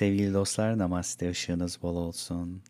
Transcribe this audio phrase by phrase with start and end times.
[0.00, 2.62] Sevgili dostlar, Namaste, ışığınız bol olsun.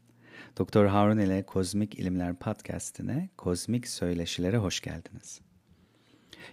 [0.58, 5.40] Doktor Harun ile Kozmik İlimler Podcast'ine, Kozmik Söyleşilere hoş geldiniz.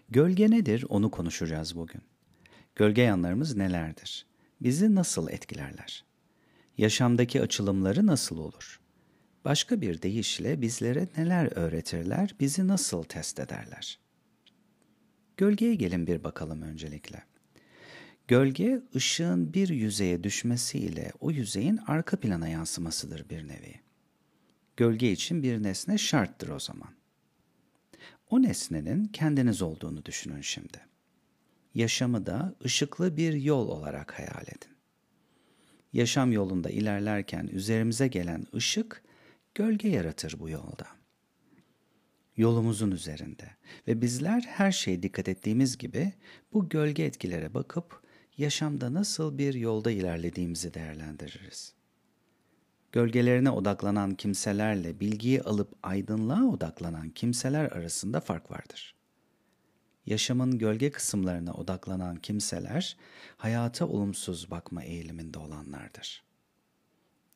[0.09, 2.01] Gölge nedir onu konuşacağız bugün.
[2.75, 4.25] Gölge yanlarımız nelerdir?
[4.61, 6.05] Bizi nasıl etkilerler?
[6.77, 8.79] Yaşamdaki açılımları nasıl olur?
[9.45, 13.99] Başka bir deyişle bizlere neler öğretirler, bizi nasıl test ederler?
[15.37, 17.26] Gölgeye gelin bir bakalım öncelikle.
[18.27, 23.79] Gölge ışığın bir yüzeye düşmesiyle o yüzeyin arka plana yansımasıdır bir nevi.
[24.77, 26.89] Gölge için bir nesne şarttır o zaman.
[28.29, 30.79] O nesnenin kendiniz olduğunu düşünün şimdi.
[31.75, 34.77] Yaşamı da ışıklı bir yol olarak hayal edin.
[35.93, 39.03] Yaşam yolunda ilerlerken üzerimize gelen ışık
[39.55, 40.87] gölge yaratır bu yolda.
[42.37, 43.49] Yolumuzun üzerinde
[43.87, 46.13] ve bizler her şeye dikkat ettiğimiz gibi
[46.53, 48.06] bu gölge etkilere bakıp
[48.37, 51.73] yaşamda nasıl bir yolda ilerlediğimizi değerlendiririz.
[52.91, 58.95] Gölgelerine odaklanan kimselerle bilgiyi alıp aydınlığa odaklanan kimseler arasında fark vardır.
[60.05, 62.97] Yaşamın gölge kısımlarına odaklanan kimseler
[63.37, 66.23] hayata olumsuz bakma eğiliminde olanlardır.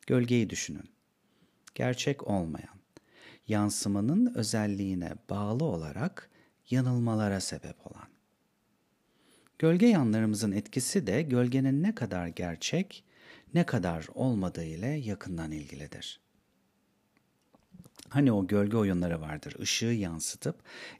[0.06, 0.90] Gölgeyi düşünün.
[1.74, 2.80] Gerçek olmayan,
[3.48, 6.30] yansımanın özelliğine bağlı olarak
[6.70, 8.11] yanılmalara sebep olan.
[9.62, 13.04] Gölge yanlarımızın etkisi de gölgenin ne kadar gerçek,
[13.54, 16.20] ne kadar olmadığı ile yakından ilgilidir.
[18.08, 20.56] Hani o gölge oyunları vardır, ışığı yansıtıp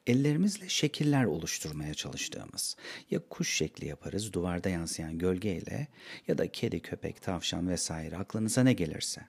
[0.06, 2.76] ellerimizle şekiller oluşturmaya çalıştığımız.
[3.10, 5.88] Ya kuş şekli yaparız duvarda yansıyan gölgeyle
[6.28, 9.22] ya da kedi, köpek, tavşan vesaire aklınıza ne gelirse.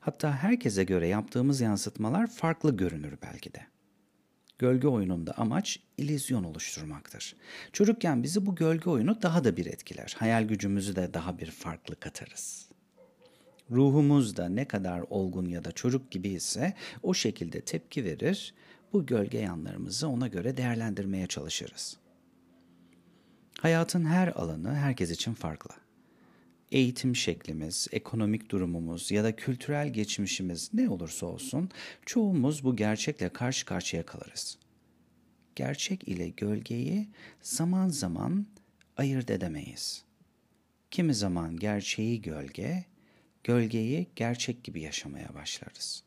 [0.00, 3.66] Hatta herkese göre yaptığımız yansıtmalar farklı görünür belki de.
[4.62, 7.36] Gölge oyununda amaç ilizyon oluşturmaktır.
[7.72, 10.16] Çocukken bizi bu gölge oyunu daha da bir etkiler.
[10.18, 12.68] Hayal gücümüzü de daha bir farklı katarız.
[13.70, 18.54] Ruhumuz da ne kadar olgun ya da çocuk gibi ise o şekilde tepki verir,
[18.92, 21.96] bu gölge yanlarımızı ona göre değerlendirmeye çalışırız.
[23.60, 25.81] Hayatın her alanı herkes için farklı
[26.72, 31.70] eğitim şeklimiz, ekonomik durumumuz ya da kültürel geçmişimiz ne olursa olsun
[32.06, 34.58] çoğumuz bu gerçekle karşı karşıya kalırız.
[35.56, 37.08] Gerçek ile gölgeyi
[37.42, 38.46] zaman zaman
[38.96, 40.04] ayırt edemeyiz.
[40.90, 42.84] Kimi zaman gerçeği gölge,
[43.44, 46.04] gölgeyi gerçek gibi yaşamaya başlarız.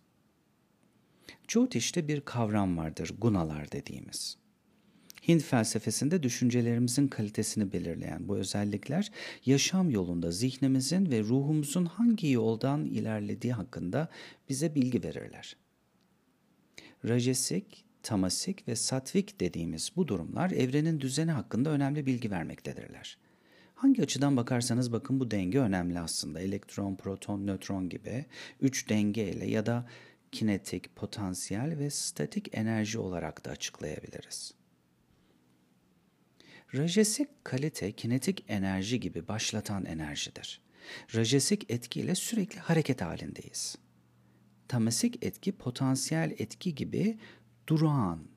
[1.48, 4.38] Jyotish'te bir kavram vardır, gunalar dediğimiz.
[5.28, 9.12] Hint felsefesinde düşüncelerimizin kalitesini belirleyen bu özellikler
[9.46, 14.10] yaşam yolunda zihnimizin ve ruhumuzun hangi yoldan ilerlediği hakkında
[14.50, 15.56] bize bilgi verirler.
[17.08, 23.18] Rajesik, tamasik ve satvik dediğimiz bu durumlar evrenin düzeni hakkında önemli bilgi vermektedirler.
[23.76, 26.40] Hangi açıdan bakarsanız bakın bu denge önemli aslında.
[26.40, 28.26] Elektron, proton, nötron gibi
[28.62, 29.88] üç denge ile ya da
[30.32, 34.54] kinetik, potansiyel ve statik enerji olarak da açıklayabiliriz.
[36.74, 40.62] Rajesik kalite kinetik enerji gibi başlatan enerjidir.
[41.16, 43.76] Rajesik etkiyle sürekli hareket halindeyiz.
[44.68, 47.20] Tamasik etki potansiyel etki gibi
[47.68, 48.28] durağan,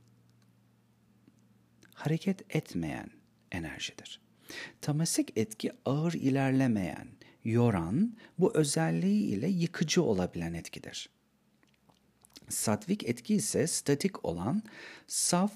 [1.95, 3.11] hareket etmeyen
[3.53, 4.21] enerjidir.
[4.81, 7.09] Tamasik etki ağır ilerlemeyen,
[7.45, 11.11] yoran, bu özelliği ile yıkıcı olabilen etkidir.
[12.49, 14.63] Satvik etki ise statik olan,
[15.07, 15.53] saf,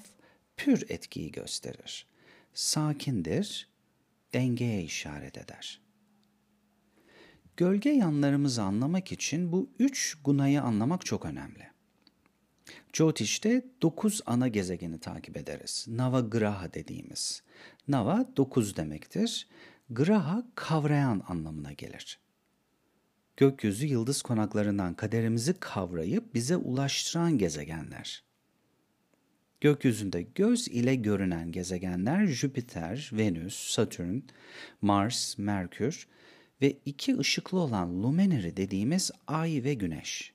[0.57, 2.12] pür etkiyi gösterir
[2.53, 3.69] sakindir,
[4.33, 5.81] dengeye işaret eder.
[7.57, 11.73] Gölge yanlarımızı anlamak için bu üç gunayı anlamak çok önemli.
[12.93, 15.85] Jyotish'te dokuz ana gezegeni takip ederiz.
[15.89, 17.43] Nava Graha dediğimiz.
[17.87, 19.47] Nava dokuz demektir.
[19.89, 22.19] Graha kavrayan anlamına gelir.
[23.37, 28.23] Gökyüzü yıldız konaklarından kaderimizi kavrayıp bize ulaştıran gezegenler.
[29.63, 34.19] Gökyüzünde göz ile görünen gezegenler Jüpiter, Venüs, Satürn,
[34.81, 36.07] Mars, Merkür
[36.61, 40.33] ve iki ışıklı olan luminary dediğimiz Ay ve Güneş.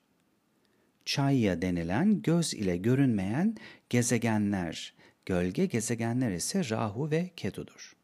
[1.04, 3.56] Çayya denilen göz ile görünmeyen
[3.90, 4.94] gezegenler,
[5.26, 7.96] gölge gezegenler ise Rahu ve Ketu'dur.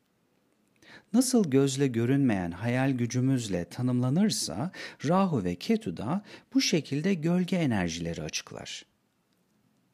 [1.13, 4.73] Nasıl gözle görünmeyen hayal gücümüzle tanımlanırsa
[5.09, 6.25] Rahu ve Ketu da
[6.55, 8.94] bu şekilde gölge enerjileri açıklar.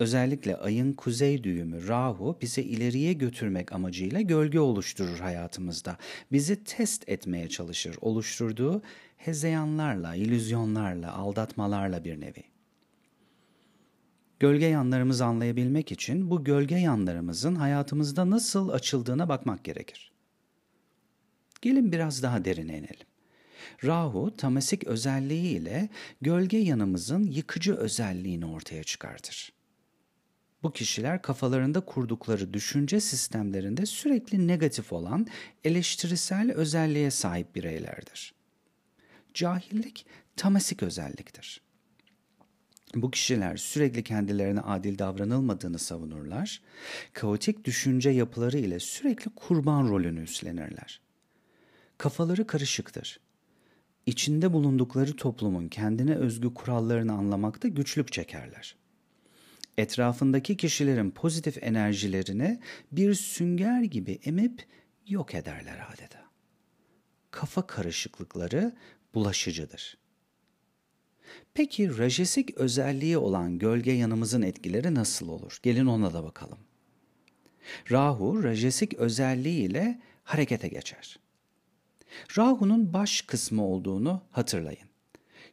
[0.01, 5.97] Özellikle ayın kuzey düğümü Rahu bizi ileriye götürmek amacıyla gölge oluşturur hayatımızda.
[6.33, 7.97] Bizi test etmeye çalışır.
[8.01, 8.83] Oluşturduğu
[9.17, 12.45] hezeyanlarla, ilüzyonlarla, aldatmalarla bir nevi.
[14.39, 20.13] Gölge yanlarımızı anlayabilmek için bu gölge yanlarımızın hayatımızda nasıl açıldığına bakmak gerekir.
[21.63, 23.07] Gelin biraz daha derine inelim.
[23.85, 25.89] Rahu tamasik özelliği ile
[26.21, 29.60] gölge yanımızın yıkıcı özelliğini ortaya çıkartır.
[30.63, 35.27] Bu kişiler kafalarında kurdukları düşünce sistemlerinde sürekli negatif olan
[35.65, 38.35] eleştirisel özelliğe sahip bireylerdir.
[39.35, 41.61] Cahillik tamasik özelliktir.
[42.95, 46.63] Bu kişiler sürekli kendilerine adil davranılmadığını savunurlar,
[47.13, 51.01] kaotik düşünce yapıları ile sürekli kurban rolünü üstlenirler.
[51.99, 53.21] Kafaları karışıktır.
[54.07, 58.80] İçinde bulundukları toplumun kendine özgü kurallarını anlamakta güçlük çekerler.
[59.81, 62.61] Etrafındaki kişilerin pozitif enerjilerini
[62.93, 64.67] bir sünger gibi emip
[65.07, 66.21] yok ederler adeta.
[67.31, 68.77] Kafa karışıklıkları
[69.15, 69.99] bulaşıcıdır.
[71.55, 75.59] Peki rajesik özelliği olan gölge yanımızın etkileri nasıl olur?
[75.63, 76.59] Gelin ona da bakalım.
[77.91, 81.19] Rahu rajesik özelliği ile harekete geçer.
[82.39, 84.90] Rahu'nun baş kısmı olduğunu hatırlayın.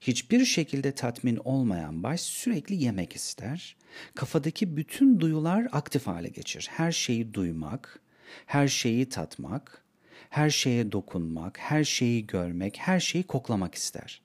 [0.02, 3.78] Hiçbir şekilde tatmin olmayan baş sürekli yemek ister.
[4.16, 6.68] Kafadaki bütün duyular aktif hale geçir.
[6.72, 8.00] Her şeyi duymak,
[8.46, 9.84] her şeyi tatmak,
[10.30, 14.22] her şeye dokunmak, her şeyi görmek, her şeyi koklamak ister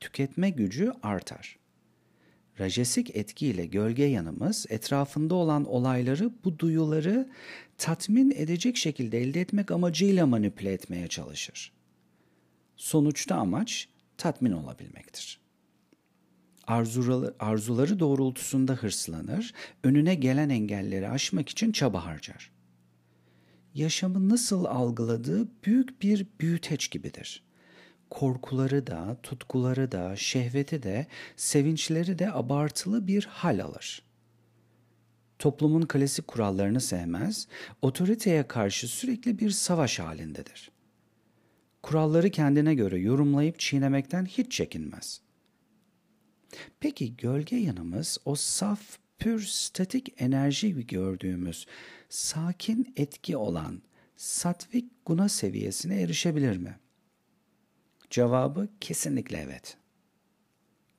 [0.00, 1.58] tüketme gücü artar.
[2.60, 7.28] Rajesik etkiyle gölge yanımız etrafında olan olayları bu duyuları
[7.78, 11.72] tatmin edecek şekilde elde etmek amacıyla manipüle etmeye çalışır.
[12.76, 13.88] Sonuçta amaç
[14.20, 15.40] tatmin olabilmektir.
[16.66, 22.50] Arzuları, arzuları doğrultusunda hırslanır, önüne gelen engelleri aşmak için çaba harcar.
[23.74, 27.50] Yaşamı nasıl algıladığı büyük bir büyüteç gibidir.''
[28.10, 31.06] korkuları da, tutkuları da, şehveti de,
[31.36, 34.02] sevinçleri de abartılı bir hal alır.
[35.38, 37.48] Toplumun klasik kurallarını sevmez,
[37.82, 40.70] otoriteye karşı sürekli bir savaş halindedir.
[41.82, 45.20] Kuralları kendine göre yorumlayıp çiğnemekten hiç çekinmez.
[46.80, 51.66] Peki gölge yanımız o saf, pür, statik enerji gördüğümüz,
[52.08, 53.82] sakin etki olan
[54.16, 56.90] satvik guna seviyesine erişebilir mi?''
[58.10, 59.76] Cevabı kesinlikle evet.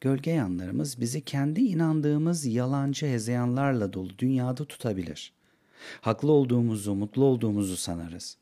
[0.01, 5.33] Gölge yanlarımız bizi kendi inandığımız yalancı hezeyanlarla dolu dünyada tutabilir.
[6.01, 8.37] Haklı olduğumuzu, mutlu olduğumuzu sanarız.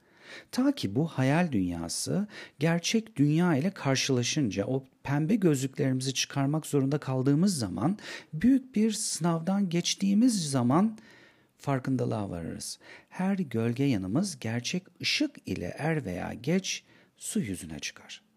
[0.51, 2.27] Ta ki bu hayal dünyası
[2.59, 7.97] gerçek dünya ile karşılaşınca o pembe gözlüklerimizi çıkarmak zorunda kaldığımız zaman
[8.33, 10.97] büyük bir sınavdan geçtiğimiz zaman
[11.57, 12.79] farkındalığa varırız.
[13.09, 16.83] Her gölge yanımız gerçek ışık ile er veya geç
[17.17, 18.29] su yüzüne çıkar.''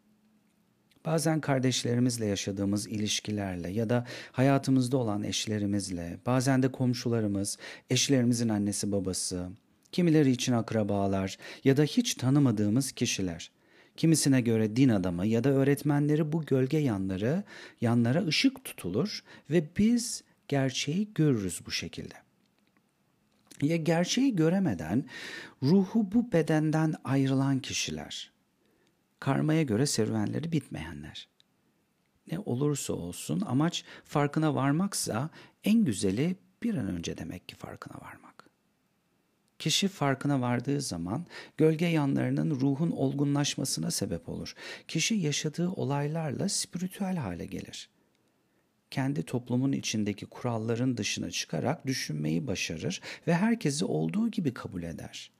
[1.04, 7.58] Bazen kardeşlerimizle yaşadığımız ilişkilerle ya da hayatımızda olan eşlerimizle, bazen de komşularımız,
[7.90, 9.48] eşlerimizin annesi babası,
[9.92, 13.50] kimileri için akrabalar ya da hiç tanımadığımız kişiler.
[13.96, 17.44] Kimisine göre din adamı ya da öğretmenleri bu gölge yanları,
[17.80, 22.14] yanlara ışık tutulur ve biz gerçeği görürüz bu şekilde.
[23.62, 25.04] Ya gerçeği göremeden
[25.62, 28.32] ruhu bu bedenden ayrılan kişiler
[29.22, 31.28] karmaya göre serüvenleri bitmeyenler.
[32.30, 35.30] Ne olursa olsun amaç farkına varmaksa
[35.64, 38.31] en güzeli bir an önce demek ki farkına varmak.
[39.62, 41.26] Kişi farkına vardığı zaman
[41.56, 44.54] gölge yanlarının ruhun olgunlaşmasına sebep olur.
[44.88, 47.88] Kişi yaşadığı olaylarla spiritüel hale gelir.
[48.90, 55.30] Kendi toplumun içindeki kuralların dışına çıkarak düşünmeyi başarır ve herkesi olduğu gibi kabul eder.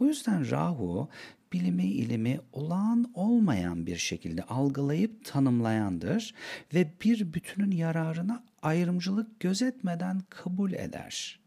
[0.00, 1.08] O yüzden Rahu
[1.52, 6.34] bilimi ilimi olağan olmayan bir şekilde algılayıp tanımlayandır
[6.74, 11.41] ve bir bütünün yararına ayrımcılık gözetmeden kabul eder.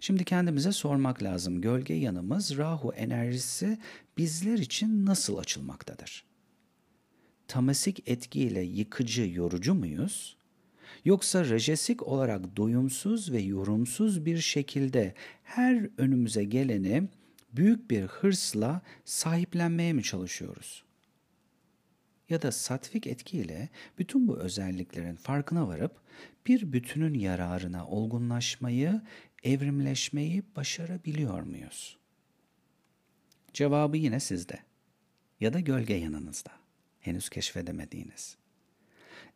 [0.00, 1.60] Şimdi kendimize sormak lazım.
[1.60, 3.78] Gölge yanımız Rahu enerjisi
[4.18, 6.24] bizler için nasıl açılmaktadır?
[7.48, 10.36] Tamasik etkiyle yıkıcı, yorucu muyuz?
[11.04, 17.08] Yoksa rejesik olarak doyumsuz ve yorumsuz bir şekilde her önümüze geleni
[17.52, 20.84] büyük bir hırsla sahiplenmeye mi çalışıyoruz?
[22.28, 25.92] Ya da satvik etkiyle bütün bu özelliklerin farkına varıp
[26.46, 29.02] bir bütünün yararına olgunlaşmayı,
[29.42, 31.98] evrimleşmeyi başarabiliyor muyuz?
[33.52, 34.58] Cevabı yine sizde
[35.40, 36.50] ya da gölge yanınızda.
[37.00, 38.36] Henüz keşfedemediğiniz.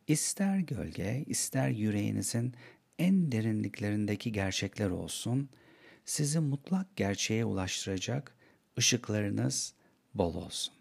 [0.06, 2.54] İster gölge, ister yüreğinizin
[2.98, 5.48] en derinliklerindeki gerçekler olsun.''
[6.04, 8.36] sizi mutlak gerçeğe ulaştıracak
[8.78, 9.74] ışıklarınız
[10.14, 10.74] bol olsun.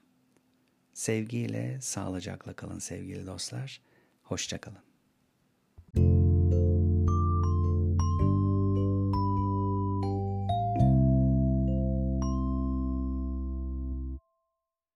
[0.94, 3.82] Sevgiyle, sağlıcakla kalın sevgili dostlar.
[4.24, 4.93] Hoşçakalın.